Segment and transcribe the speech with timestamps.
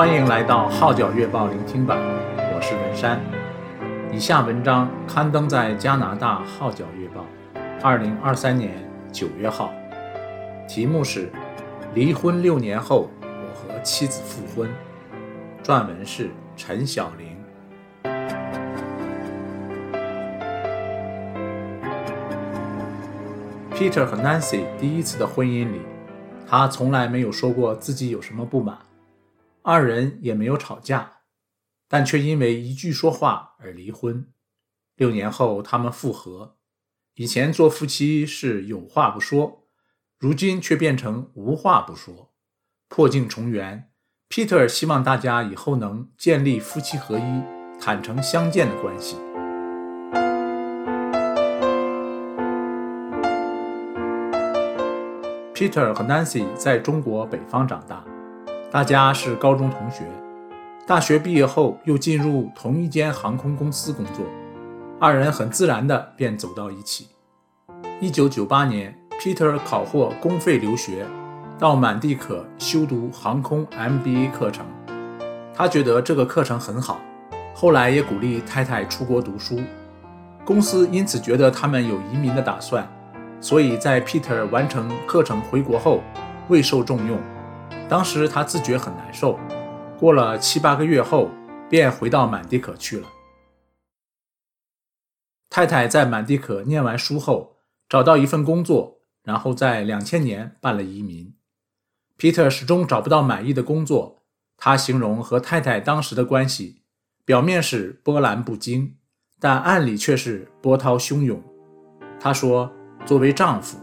[0.00, 3.20] 欢迎来到《号角月报》聆听版，我是文山。
[4.10, 7.26] 以下文章刊登在加拿大《号角月报》，
[7.84, 8.72] 二零二三年
[9.12, 9.70] 九月号，
[10.66, 11.30] 题目是
[11.92, 14.70] “离婚六年后，我和妻子复婚”，
[15.62, 17.36] 撰文是陈晓玲。
[23.74, 25.82] Peter 和 Nancy 第一次的婚姻里，
[26.48, 28.78] 他从来没有说过自己有什么不满，
[29.62, 31.18] 二人也没有吵架，
[31.88, 34.26] 但却因为一句说话而离婚。
[34.96, 36.56] 六年后，他们复合。
[37.14, 39.66] 以前做夫妻是有话不说，
[40.18, 42.32] 如今却变成无话不说，
[42.88, 43.90] 破镜重圆。
[44.28, 47.42] Peter 希望大家以后能建立夫妻合一、
[47.80, 49.16] 坦诚相见的关系。
[55.52, 58.02] Peter 和 Nancy 在中国北方长大，
[58.72, 60.04] 大家是高中同学。
[60.86, 64.24] 大学毕业后又进入同一间航空公司工作，
[65.00, 67.08] 二人很自然地便走到一起。
[68.00, 71.04] 1998年，Peter 考获公费留学，
[71.58, 74.64] 到满地可修读航空 MBA 课程。
[75.52, 77.00] 他觉得这个课程很好，
[77.52, 79.60] 后来也鼓励太太出国读书。
[80.44, 82.88] 公司因此觉得他们有移民的打算。
[83.40, 86.02] 所以在 Peter 完成课程回国后，
[86.46, 87.18] 未受重用。
[87.90, 89.38] 当时他自觉很难受。
[89.98, 91.28] 过了七八个月后，
[91.68, 93.08] 便回到满地可去了。
[95.50, 97.56] 太太在满地可念完书后，
[97.88, 101.34] 找到一份工作，然后在两千年办了移民。
[102.16, 104.22] Peter 始终找不到满意的工作。
[104.56, 106.82] 他形容和太太当时的关系，
[107.24, 108.96] 表面是波澜不惊，
[109.40, 111.42] 但暗里却是波涛汹涌。
[112.20, 112.72] 他说。
[113.06, 113.78] 作为丈夫，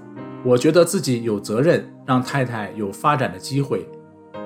[0.45, 3.83] 我觉得自己有责任让太太有发展的机会，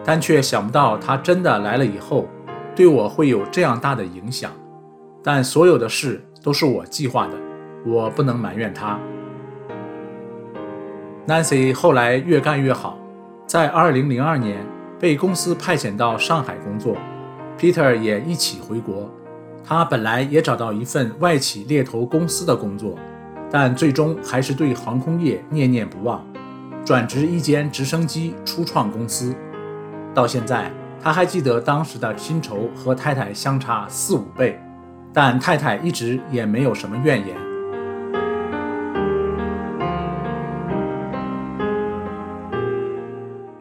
[0.04, 2.28] 但却想不到他真的来了以后，
[2.76, 4.52] 对我会有这样大的影响。
[5.24, 7.34] 但所有的事都是我计划的，
[7.86, 9.00] 我不能埋怨他。
[11.28, 12.98] Nancy 后来越干越好，
[13.46, 14.66] 在2002年
[15.00, 16.98] 被公司派遣到上海工作
[17.60, 19.10] ，Peter 也一起回国。
[19.64, 22.98] 他本来也找到一份外企猎头公司的工作。
[23.54, 26.26] 但最终还是对航空业念念不忘，
[26.86, 29.36] 转职一间直升机初创公司。
[30.14, 34.60] 到现在，他还记得当时的薪酬和太太相差四五倍，
[35.14, 37.36] 但太太一直也没有什么怨言。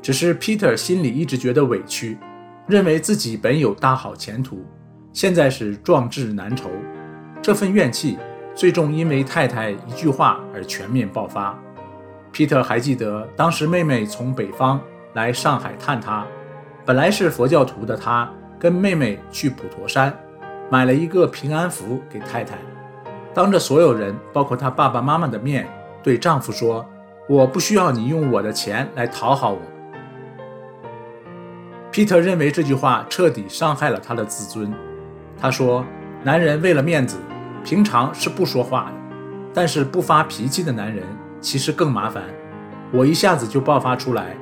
[0.03, 2.19] 只是 Peter 心里一直觉得委屈，
[2.67, 4.65] 认为自己本有大好前途，
[5.13, 6.69] 现在是壮志难酬，
[7.41, 8.19] 这份怨气。
[8.53, 11.57] 最终因为太太一句话而全面爆发。
[12.33, 14.81] Peter 还记得当时妹妹从北方
[15.15, 16.27] 来上海探他，
[16.85, 20.13] 本来是佛教徒的他跟妹妹去普陀山，
[20.71, 22.57] 买了一个平安符给太太，
[23.33, 25.69] 当着所有人，包括他爸爸妈妈的面，
[26.03, 26.85] 对丈夫说
[27.29, 29.61] ：“我不需要你用我的钱来讨好我。”
[31.93, 34.73] 皮特认为这句话彻底伤害了他的自尊。
[35.39, 35.85] 他说
[36.23, 37.19] ：“男人为了面子。”
[37.63, 38.93] 平常是不说话的，
[39.53, 41.05] 但是不发脾气的男人
[41.43, 42.23] 其实更麻烦。
[42.91, 44.35] 我一下子就爆发出来，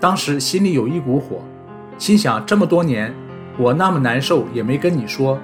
[0.00, 1.44] 当时心里有一股火，
[1.98, 3.14] 心想这么多年
[3.58, 5.38] 我那么难受也没跟你说，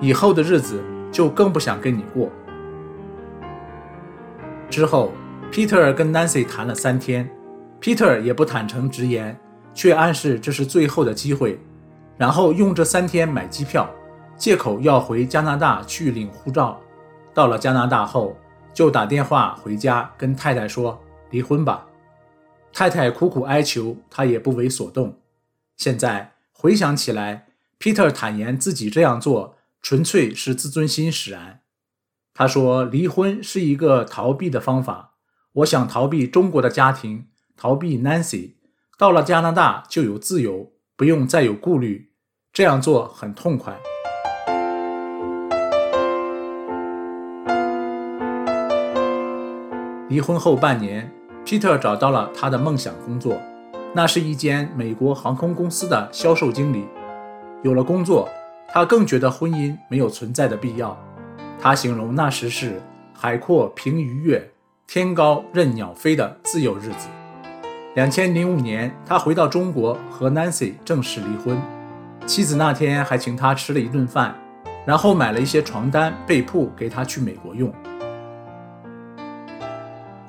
[0.00, 0.82] 以后的日子
[1.12, 2.30] 就更不想跟你过。
[4.70, 5.12] 之后
[5.52, 7.28] ，Peter 跟 Nancy 谈了三天
[7.80, 9.38] ，Peter 也不坦诚直言，
[9.74, 11.58] 却暗示这是最后的机会，
[12.16, 13.88] 然后用这三天买机票。
[14.36, 16.80] 借口要回加拿大去领护照，
[17.34, 18.36] 到了加拿大后
[18.72, 20.96] 就打电话回家跟太太说
[21.30, 21.84] 离婚吧。
[22.72, 25.12] 太太苦苦哀求，他也不为所动。
[25.78, 27.46] 现在回想起来
[27.78, 31.60] ，Peter 坦言自己这样做纯粹是自尊心使然。
[32.34, 35.14] 他说离婚是一个逃避的方法，
[35.52, 38.54] 我想逃避中国的家庭，逃避 Nancy，
[38.98, 42.10] 到了加拿大就有自由，不用再有顾虑，
[42.52, 43.78] 这样做很痛快。
[50.08, 51.12] 离婚后半年
[51.44, 53.40] ，Peter 找到了他的梦想工作，
[53.94, 56.84] 那是一间美国航空公司的销售经理。
[57.62, 58.28] 有了工作，
[58.68, 60.96] 他更觉得婚姻没有存在的必要。
[61.60, 62.80] 他形容那时是
[63.12, 64.50] 海阔凭鱼跃，
[64.86, 67.08] 天高任鸟飞的自由日子。
[67.94, 71.60] 两千零五年，他回到中国和 Nancy 正式离婚。
[72.26, 74.34] 妻子那天还请他吃了一顿饭，
[74.86, 77.72] 然后买了一些床单被铺给他去美国用。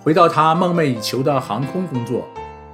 [0.02, 2.26] 回到他梦寐以求的航空工作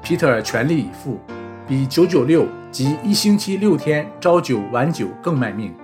[0.05, 1.19] 皮特全力以赴，
[1.67, 5.75] 比九九六及一星期六天朝九晚九更卖命，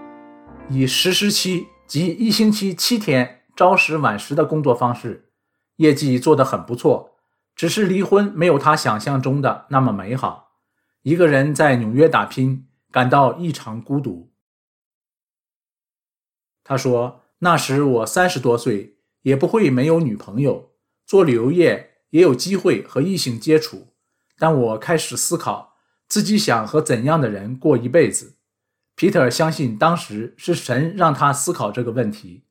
[0.69, 5.31] 以十十七及一星期七天朝十晚十的工作方式，
[5.77, 7.15] 业绩做得很不错。
[7.55, 10.51] 只是离婚没有他想象中的那么美好，
[11.01, 14.31] 一个人在纽约打拼，感到异常孤独。
[16.63, 20.73] 他说：“那时我三十多岁，也不会没有女朋友，
[21.07, 23.87] 做旅游业也有机会和异性接触，
[24.41, 25.75] 但我开始思考
[26.09, 28.37] 自己想和怎样的人过一辈子。”
[28.97, 32.45] 皮特相信当时是神让他思考这个问题。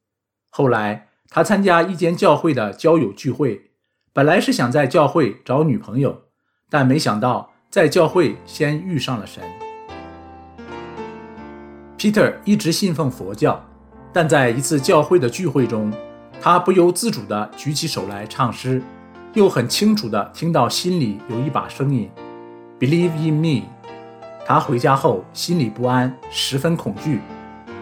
[0.50, 3.72] 后来他参加一间教会的交友聚会，
[4.12, 6.26] 本来是想在教会找女朋友，
[6.68, 9.42] 但没想到在教会先遇上了神。
[11.96, 13.66] 皮特一直信奉佛教。
[14.12, 15.92] 但在一次教会的聚会中，
[16.40, 18.82] 他不由自主地举起手来唱诗，
[19.34, 22.10] 又很清楚地听到心里有一把声音
[22.78, 23.62] ：“Believe in me。”
[24.46, 27.20] 他回家后心里不安，十分恐惧，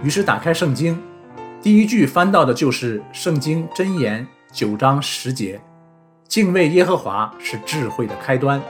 [0.02, 1.00] 于是打开圣经，
[1.62, 5.60] 第一句翻到的就是《圣经箴言》九章十节
[6.28, 8.60] ：“敬畏耶和华是智慧的开端。”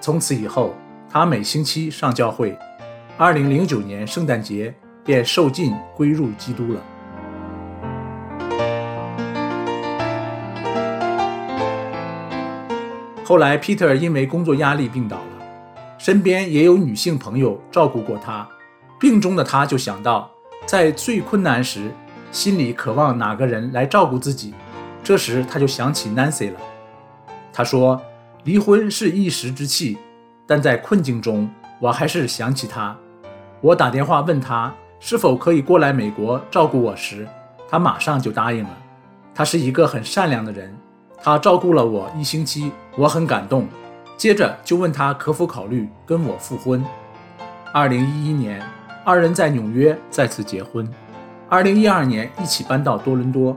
[0.00, 0.74] 从此以后，
[1.10, 2.56] 他每星期上教会。
[3.16, 4.74] 二零零九年圣诞节。
[5.08, 6.82] 便受尽归入基督了。
[13.28, 15.44] 后来，Peter 因为工作压力病倒了，
[15.98, 18.48] 身边也有女性朋友照顾过他。
[18.98, 20.30] 病中的他就想到，
[20.64, 21.90] 在最困难时，
[22.32, 24.54] 心里渴望哪个人来照顾自己。
[25.04, 26.58] 这时，他就想起 Nancy 了。
[27.52, 28.00] 他说
[28.44, 29.98] ：“离婚是一时之气，
[30.46, 31.50] 但在困境中，
[31.80, 32.96] 我还是想起他。
[33.60, 37.28] 我打电话问他。”是否可以过来美国照顾我时，
[37.68, 38.78] 他马上就答应了。
[39.34, 40.74] 他是一个很善良的人，
[41.22, 43.66] 他照顾了我一星期，我很感动。
[44.16, 46.84] 接着就问他可否考虑跟我复婚。
[47.72, 48.62] 二零一一年，
[49.04, 50.88] 二人在纽约再次结婚。
[51.48, 53.56] 二零一二年一起搬到多伦多，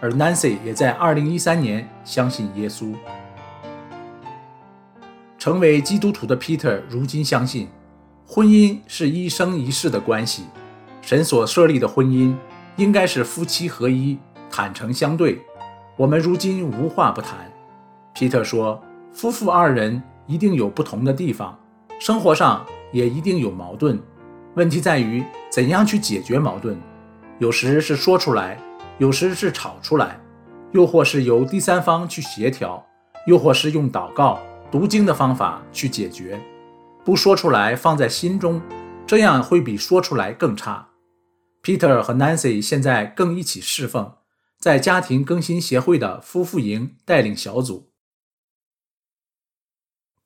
[0.00, 2.94] 而 Nancy 也在二零一三年相信耶稣，
[5.38, 7.68] 成为基督徒的 Peter 如今相信，
[8.26, 10.44] 婚姻是一生一世的关系。
[11.02, 12.34] 神所设立的婚姻
[12.76, 14.18] 应该是夫妻合一、
[14.50, 15.40] 坦诚相对。
[16.00, 17.40] 我们如今无话不谈。
[18.14, 18.82] 皮特说，
[19.12, 21.54] 夫妇二人一定有不同的地方，
[21.98, 24.00] 生活上也一定有矛盾。
[24.54, 26.74] 问题在于怎样去解决矛盾。
[27.38, 28.58] 有时是说出来，
[28.96, 30.18] 有时是吵出来，
[30.72, 32.82] 又或是由第三方去协调，
[33.26, 36.40] 又或是用祷告、读经的方法去解决。
[37.04, 38.58] 不说出来，放在心中，
[39.06, 40.88] 这样会比说出来更差。
[41.62, 44.10] Peter 和 Nancy 现在更一起侍奉，
[44.60, 47.90] 在家庭更新协会的夫妇营带领小组。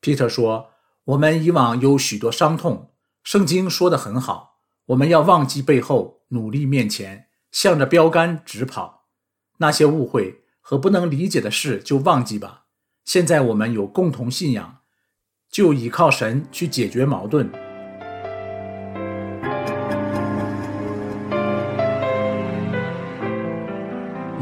[0.02, 0.72] Peter 说
[1.06, 2.92] ：“我们以往有许多伤痛，
[3.22, 9.06] 圣经说得很好，我们要忘记背后，努力面前，向着标杆直跑。
[9.58, 12.64] 那些误会和不能理解的事就忘记吧。
[13.04, 14.80] 现在我们有共同信仰，
[15.48, 17.50] 就依靠神去解决矛盾。”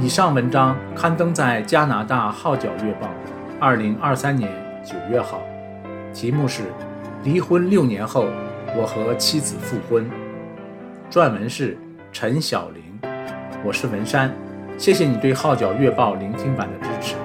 [0.03, 3.07] 以上文章刊登在加拿大《号角月报》，
[3.61, 4.51] 二零二三年
[4.85, 5.41] 九月号，
[6.13, 6.63] 题目是
[7.23, 8.27] 《离婚六年后，
[8.77, 10.05] 我和妻子复婚》，
[11.09, 11.79] 撰文是
[12.11, 12.83] 陈晓玲，
[13.65, 14.35] 我是文山，
[14.77, 17.22] 谢谢你对《号角月报》聆听版的支持。